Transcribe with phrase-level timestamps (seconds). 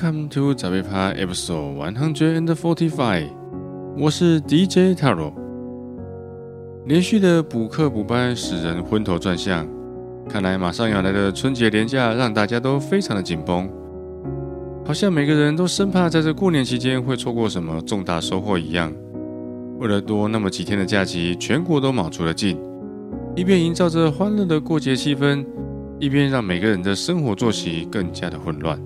[0.00, 3.30] Come to 早被趴 Episode One Hundred and Forty-Five，
[3.96, 5.32] 我是 DJ Taro。
[6.86, 9.66] 连续的补课补班使人昏头转向，
[10.28, 13.68] 看来马上要来的春节连假让大家都非常的紧绷，
[14.86, 18.94] 好像每个人都生怕在这过年期间会错过什么重大收获一样。
[19.80, 22.56] 为了多那么几天的假期，全国都卯足了劲，
[23.34, 25.44] 一边营造着欢乐的过节气氛，
[25.98, 28.80] 一边让每个人的生活作息更加的混乱。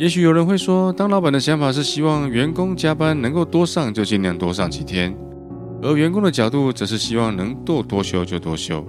[0.00, 5.14] 也许有人会说，当老板的想法是希望员工加班能够多上就尽量多上几天，
[5.82, 8.82] 而员工的角度则是希望能多多休就多休。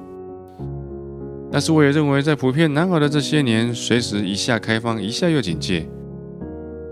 [1.51, 5.85] 但是我也认为，在普遍难熬的这些年，随时一下开放，一下又警戒，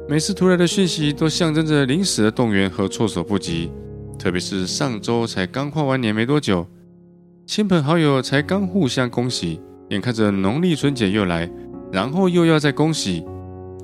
[0.10, 3.72] 每次突来的讯息都象征着临时的动员和措手不及。
[4.18, 6.68] 特别是上周才刚跨完年没多久，
[7.46, 9.62] 亲朋好友才刚互相恭喜，
[9.92, 11.50] 眼看着农历春节又来，
[11.90, 13.24] 然后又要再恭喜。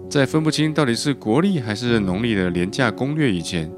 [0.10, 3.70] 在分不清到底是国历还是农历的廉价攻略以前，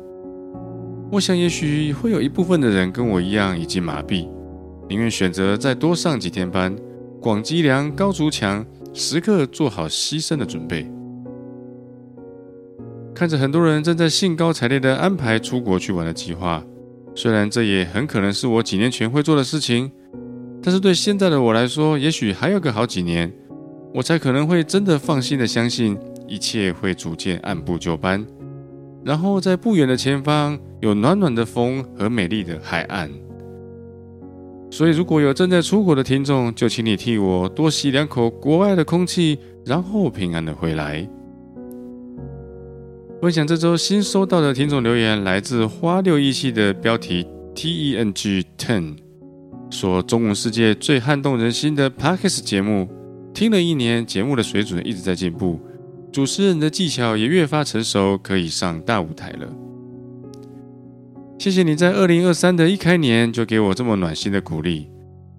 [1.12, 4.28] 我想也许会有一部分的人跟我一样已经麻痹，
[4.88, 6.76] 宁愿选择再多上几天班，
[7.22, 10.86] 广积粮，高筑墙，时刻做好牺牲的准备。
[13.16, 16.64] 看着很多人正在兴高采烈地安排出国去玩的计划，
[17.16, 19.92] 虽然这也很可能是我几年前会做的事情，
[20.62, 23.34] 但是对现在的我来说，也许还有个好几年，
[23.94, 25.98] 我才可能会真的放心的相信。
[26.28, 28.26] 一切会逐渐按部就班，
[29.04, 33.10] 然后在不远的前方有暖暖的风和美丽的海岸。
[34.70, 41.08] 所以，如果有正在出国的听众，就请你替我多吸两口国外的空气，然后平安的回来。
[43.22, 48.98] 分享这周新收到的听众留言，来自花六一系的标题 T E N G Ten，
[49.70, 52.88] 说中文世界最撼动人心的 Parkes 节目，
[53.34, 55.60] 听了一年，节目的水准一直在进步。
[56.12, 59.48] 主持人的技巧也越发成熟，可以上大舞台了。
[61.38, 64.90] 谢谢你在二零二三的一开年就给我这么暖心的鼓励，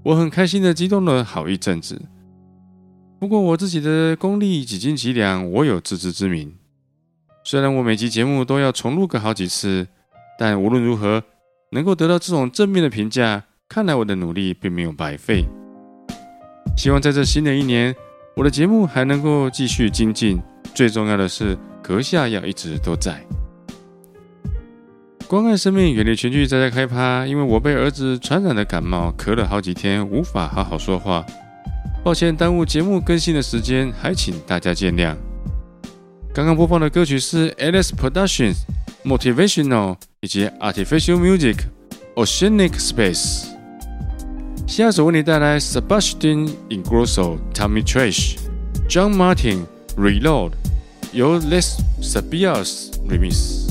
[0.04, 2.00] 我很开心的激动了好一阵子。
[3.18, 6.54] 不过我自己的功力几斤几两，我有自知之明。
[7.42, 9.88] 虽然我每集节目都要重录个好几次，
[10.38, 11.24] 但无论如何
[11.72, 15.44] 能够得到这种正面的评价，看来我的努力并没有白费。
[16.76, 17.92] 希望在这新的一年，
[18.36, 20.38] 我的节目还能够继续精进。
[20.78, 23.21] 最重要的是，阁下要一直都在。
[25.27, 27.27] 关爱生命，远离群聚，在家开趴。
[27.27, 31.27] 因为我被儿子传染了感冒，咳了好几天，无法好好说话。
[32.05, 35.16] 抱歉耽误节目更新的时间，还请大家见谅。
[36.33, 38.59] 刚刚播放的歌曲是 Alice Productions
[39.05, 41.56] Motivational 以及 Artificial Music
[42.15, 43.47] Oceanic Space。
[44.65, 48.37] 下首为你带来 Sebastian Ingrosso、Tommy Trash、
[48.89, 49.62] John Martin。
[49.98, 50.53] Reload
[51.12, 53.67] 由 Les Sabias remix。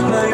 [0.00, 0.27] Oh,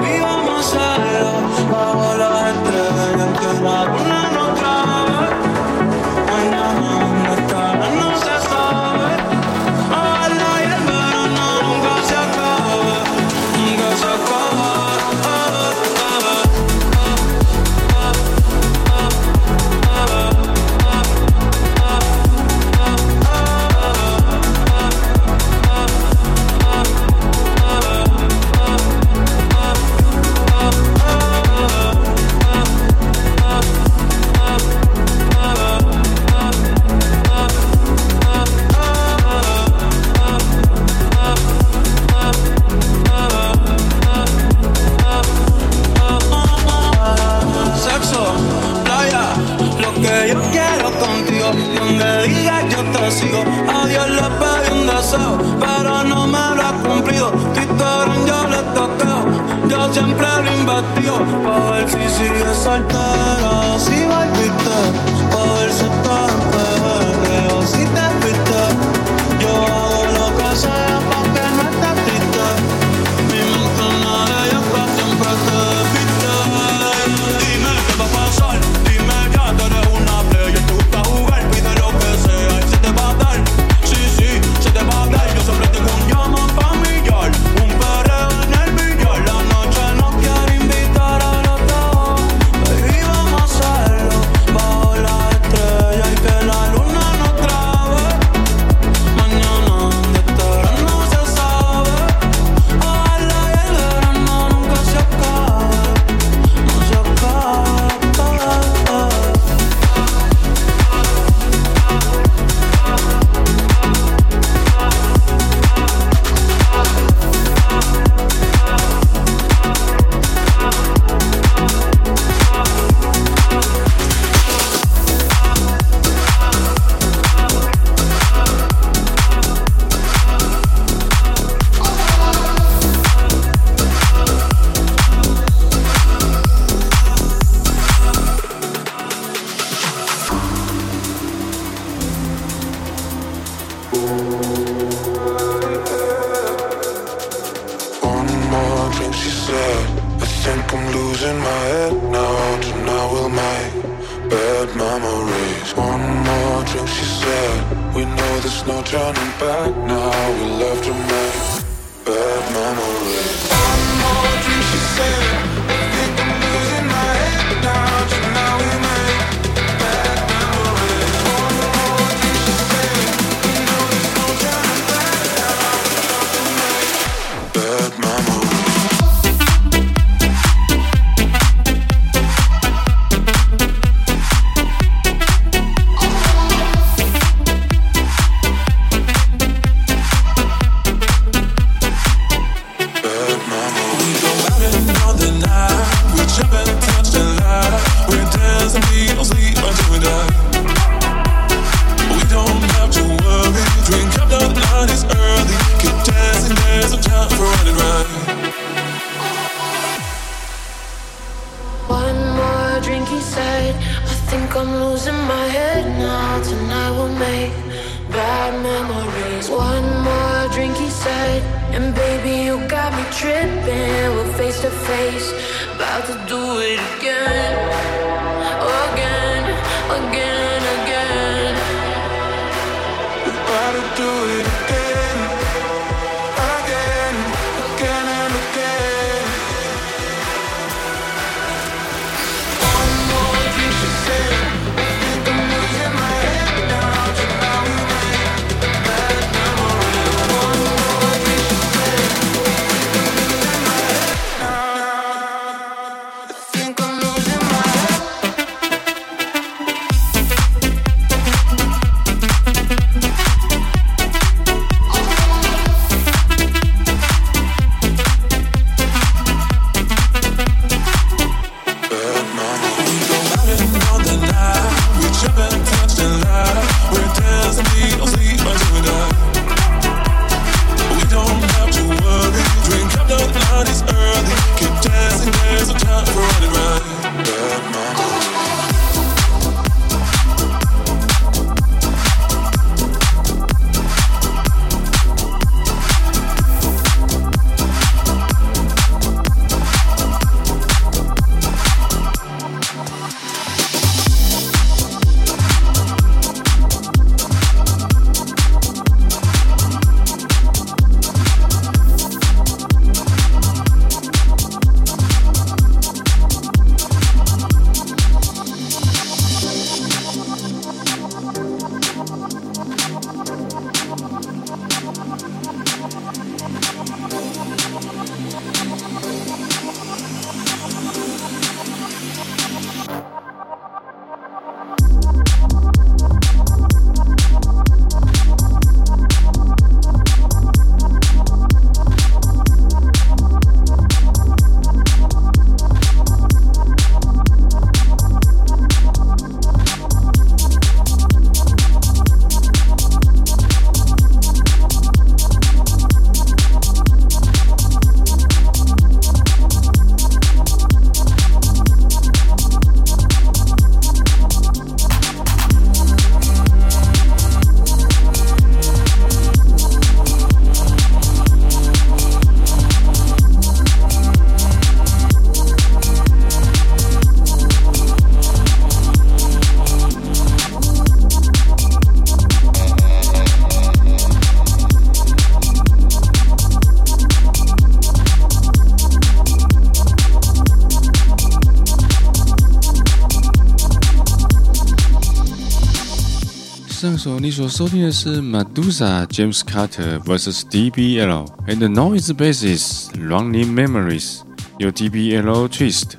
[397.20, 404.20] 你所收听的是 Medusa James Carter vs DBL and the Noise Basis Running Memories，
[404.58, 405.92] 由 DBL Twist。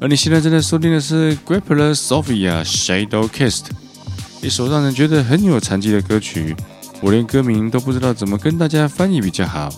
[0.00, 3.66] 而你现在正在收听的是 Grappler Sophia Shadow Kissed，
[4.42, 6.54] 一首让人觉得很有残疾的歌曲。
[7.00, 9.72] 我连歌名都不知道怎么跟大家翻译比较好，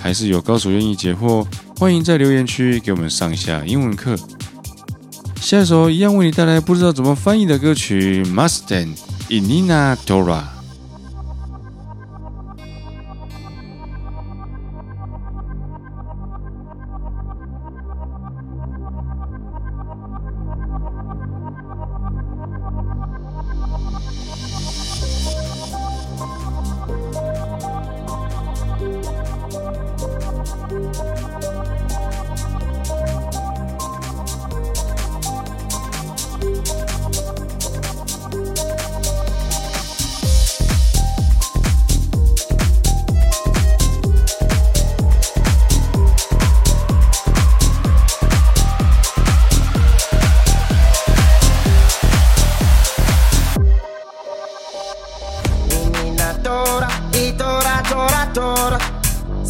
[0.00, 1.46] 还是有高手愿意解惑，
[1.78, 4.16] 欢迎在留言区给我们上一下英文课。
[5.40, 8.88] 下一首一样为你带来不知道怎么翻译的歌曲 Mustang
[9.30, 10.57] イニナトラ。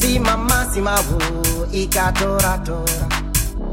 [0.08, 1.18] Si mama si mavu
[1.70, 2.56] ika tora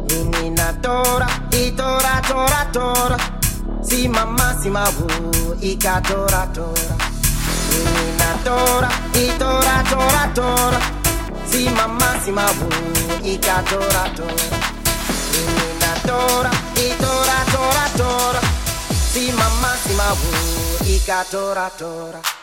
[0.09, 3.17] Nini na tora itora tora tora
[3.81, 5.07] Si mama si mavu
[5.61, 6.45] ika tora
[7.71, 10.79] Nini na tora itora tora tora
[11.49, 12.67] Si mama si mavu
[13.23, 14.03] ika tora
[15.31, 18.41] Nini na tora itora tora tora
[18.91, 22.34] Si mama si mavu ikatora tora.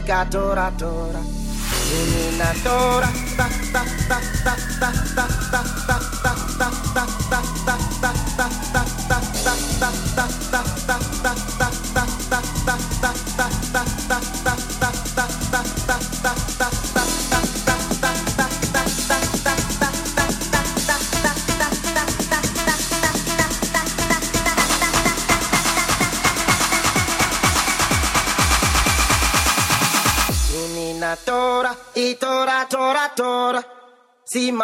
[0.00, 1.20] mica tora tora.
[1.90, 5.79] Menina tora, ta ta ta ta ta ta ta.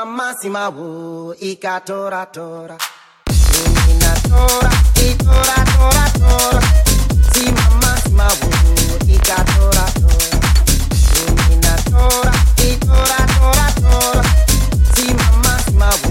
[0.07, 2.77] massima wu ika tora tora.
[3.87, 4.71] Nina tora
[5.07, 6.63] i tora tora tora.
[7.33, 8.49] Sima massima wu
[9.15, 10.39] ika tora tora.
[11.49, 12.33] Nina tora
[12.87, 14.23] tora tora tora.
[14.95, 16.11] Sima massima wu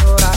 [0.00, 0.30] tora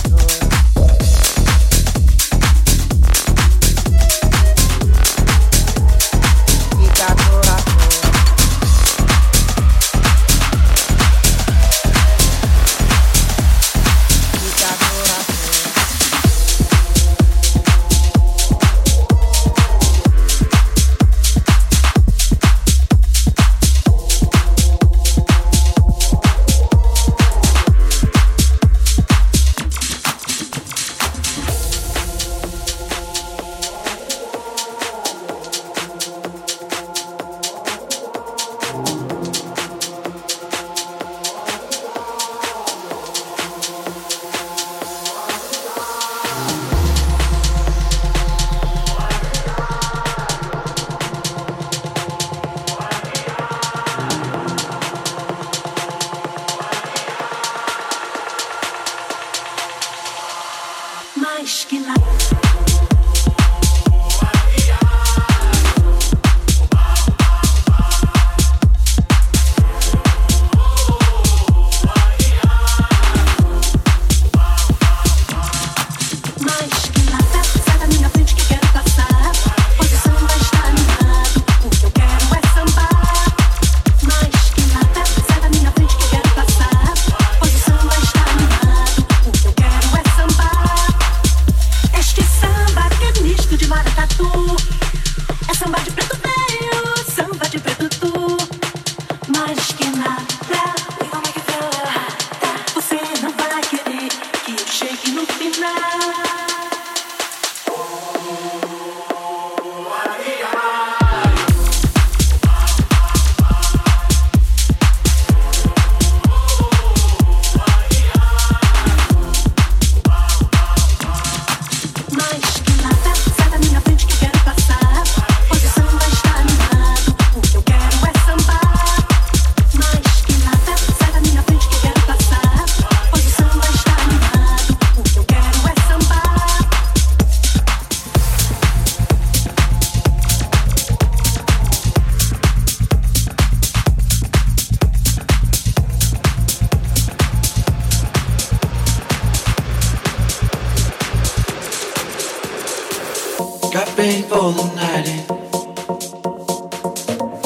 [154.04, 155.24] been for the night in.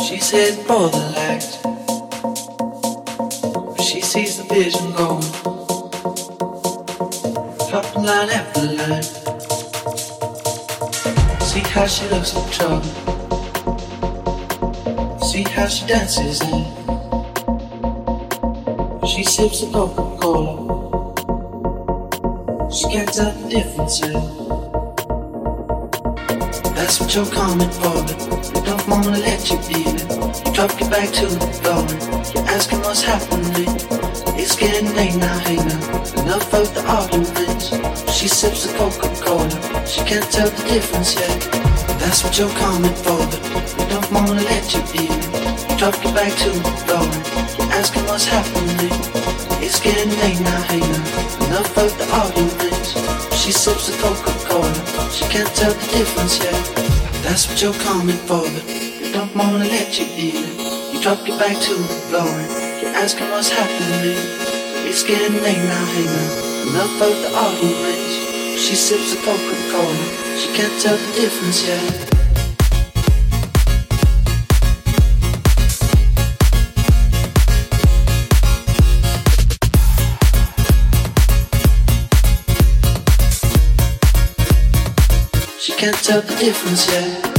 [0.04, 1.46] She's heading for the light.
[3.76, 5.30] But she sees the vision going.
[7.70, 9.08] Dropping line after line.
[11.44, 12.92] See how she looks in trouble.
[15.30, 16.66] See how she dances in.
[19.06, 20.52] She sips a Coca-Cola.
[22.72, 24.02] She can't tell the difference.
[24.02, 24.67] In.
[27.10, 30.06] You're coming for, but they don't wanna let you be it.
[30.46, 31.82] You drop your back to the floor,
[32.36, 33.66] you're asking what's happening.
[34.38, 35.82] It's getting late now, hey now.
[36.22, 37.74] Enough of the arguments.
[38.14, 39.50] She sips a Coca-Cola,
[39.88, 41.42] she can't tell the difference yet.
[41.98, 43.42] That's what you're coming for, but
[43.78, 45.72] they don't wanna let you be it.
[45.72, 47.08] You drop your back to the floor,
[47.58, 48.94] you're asking what's happening.
[49.64, 51.48] It's getting late now, hey now.
[51.48, 52.94] Enough of the arguments.
[53.34, 56.87] She sips a Coca-Cola, she can't tell the difference yet.
[57.28, 60.96] That's what you're coming for, but they don't wanna let you in.
[60.96, 62.24] You drop your back to the floor,
[62.80, 64.18] you're asking what's happening.
[64.88, 66.72] It's getting late now, hey now.
[66.72, 68.62] Enough of the arguments.
[68.64, 72.17] She sips a Coca-Cola, she can't tell the difference yet.
[85.68, 87.37] She can't tell the difference yet.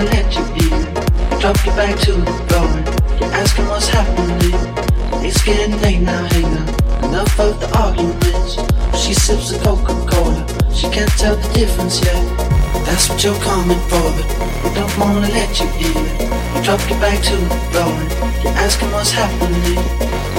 [0.00, 0.44] Wanna let you.
[0.56, 2.68] You drop your back to the floor.
[3.18, 4.54] You're asking what's happening.
[5.24, 7.08] It's getting late now, hey now.
[7.08, 8.56] Enough of the arguments.
[8.96, 10.46] She sips a Coca-Cola.
[10.74, 12.20] She can't tell the difference yet.
[12.86, 14.26] That's what you're coming for, but
[14.62, 15.96] they don't wanna let you in.
[16.54, 17.92] You drop your back to the floor.
[18.42, 19.80] You're asking what's happening.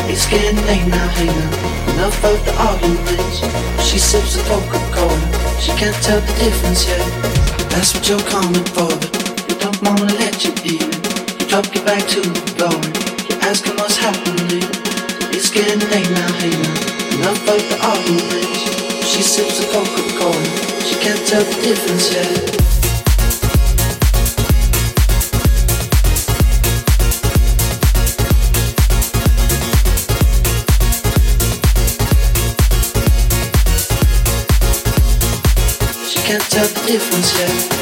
[0.09, 1.93] It's getting late now, hey now.
[1.93, 3.37] Enough of the arguments.
[3.85, 5.59] She sips a Coca-Cola.
[5.59, 7.05] She can't tell the difference yet.
[7.69, 9.10] That's what you're coming for, but
[10.43, 11.39] wanna let you in.
[11.39, 12.81] You drop your back to the floor.
[13.29, 14.63] You're asking what's happening.
[15.33, 17.15] It's getting late now, hey now.
[17.15, 18.59] Enough of the arguments.
[19.07, 20.45] She sips a Coca-Cola.
[20.85, 22.57] She can't tell the difference yet.
[36.07, 37.80] She can't tell the difference yet.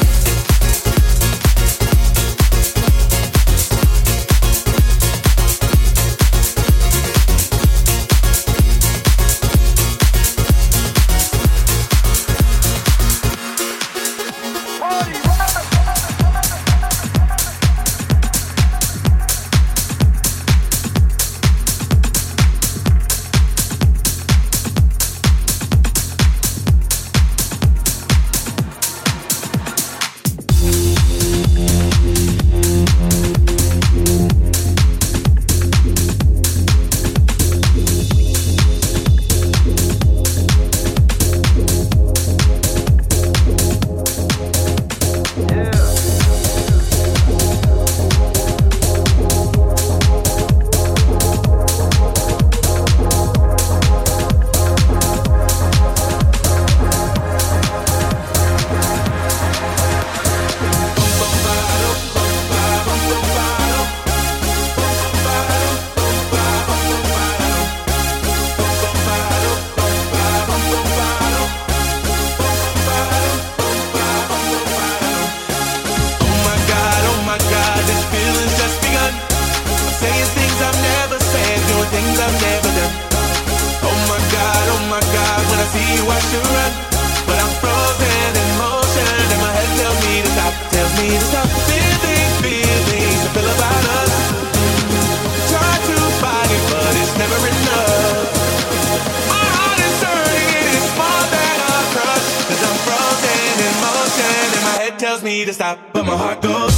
[105.40, 106.69] Me to stop, but my heart goes.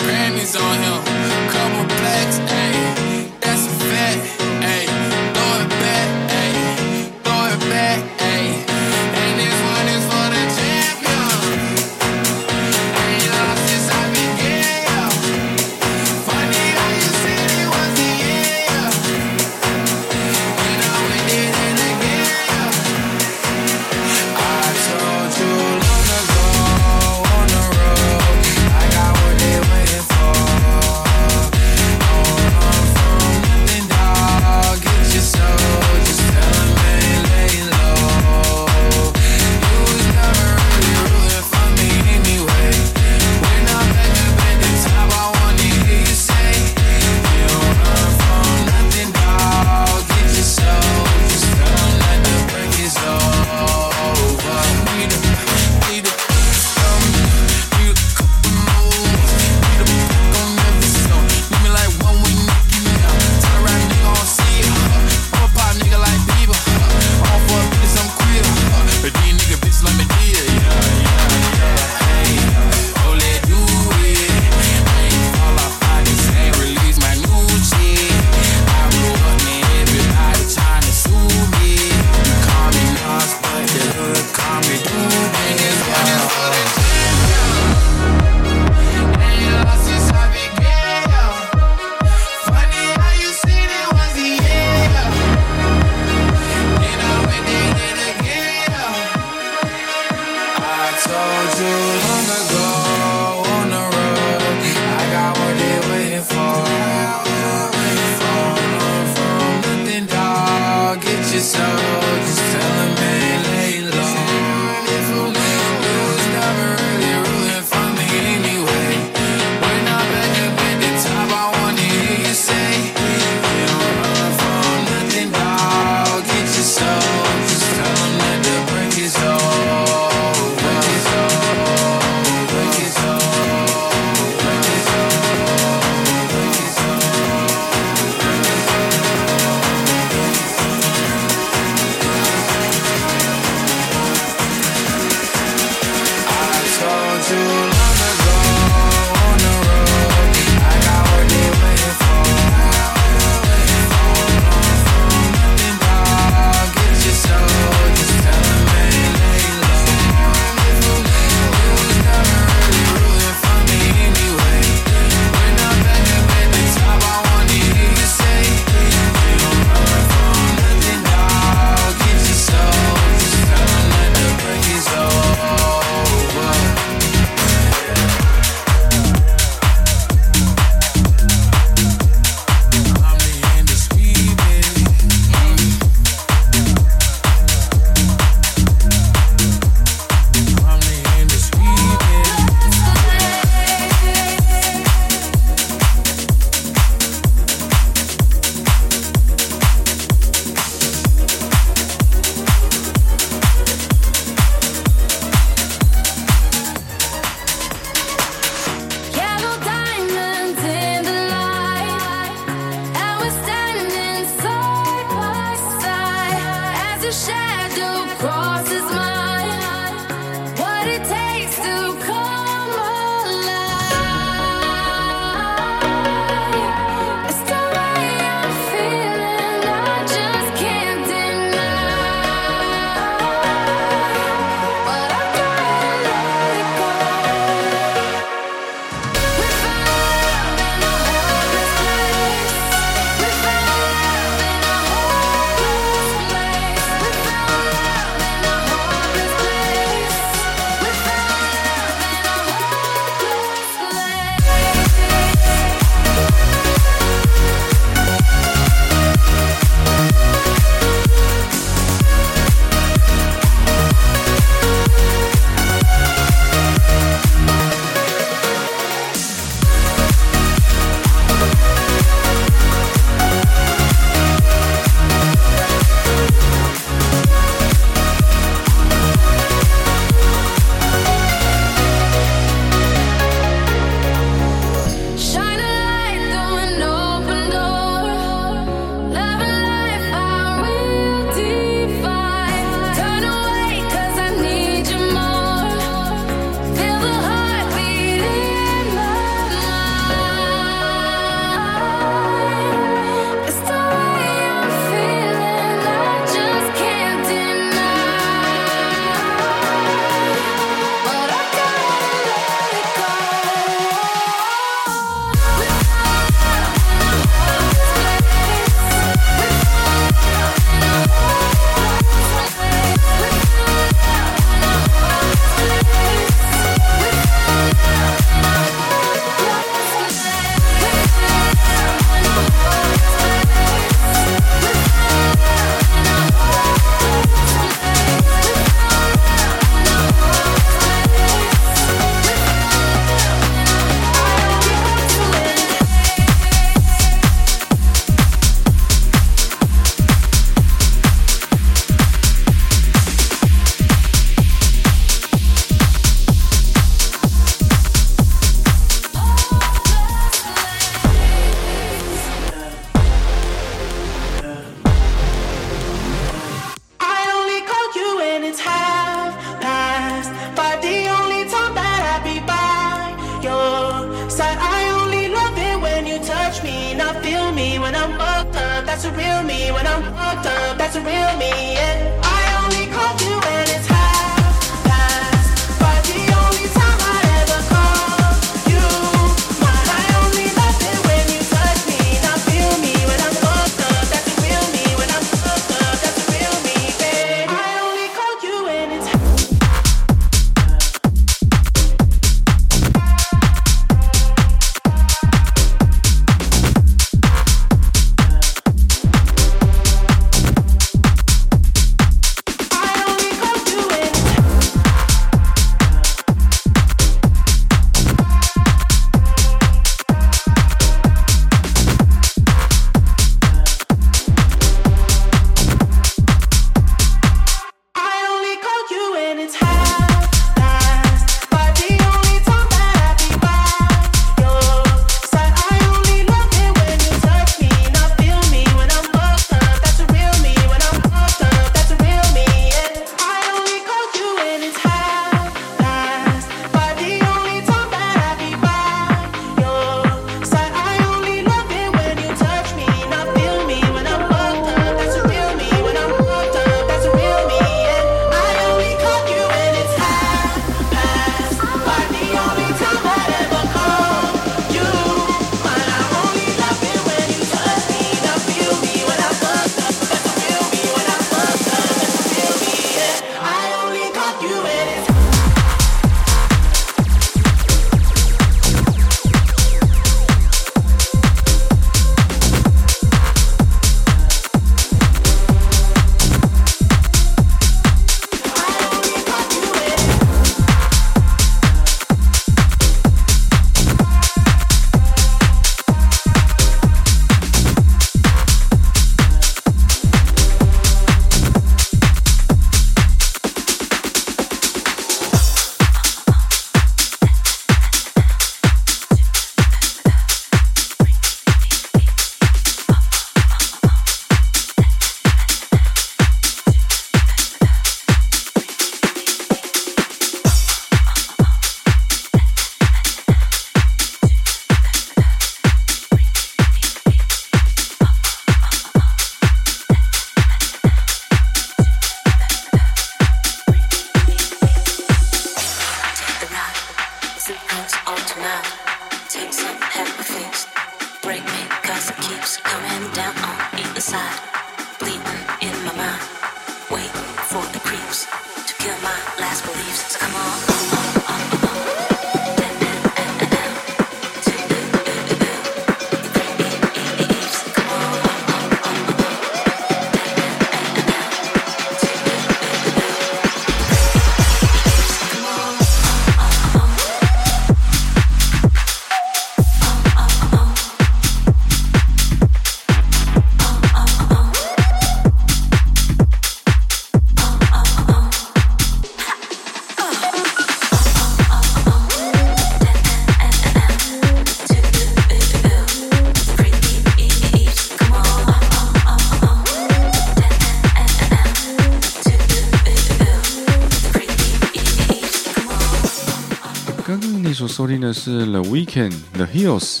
[597.86, 600.00] 收听的是 The Weekend The Hills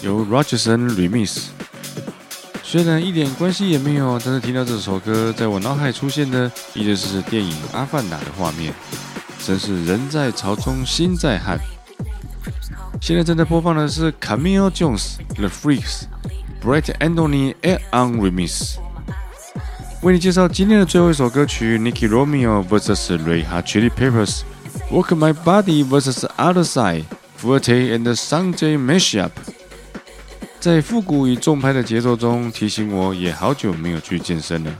[0.00, 1.48] 由 Rogerson Remix。
[2.62, 8.72] 虽然一点关系也没有，但是听到这首歌，在我脑海出现的依旧是电影《阿凡达》的画面，
[9.44, 11.60] 真是人在潮中心在汉。
[12.98, 16.04] 现在正在播放的是 Camille Jones The Freaks
[16.64, 18.76] Brett Anthony and On Remix。
[20.00, 24.40] 为你介绍今天的最后一首歌曲，Nicky Romeo vs Ray Hot Chili Peppers。
[24.90, 27.04] Work My Body vs Other Side,
[27.40, 29.30] Forte and Sunjay Mashup。
[30.60, 34.74] 在复古与重拍的节奏中，提醒我也好久没有去健身了。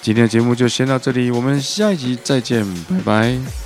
[0.00, 3.61] 今天的节目就先到这里，我们下一集再见，拜拜。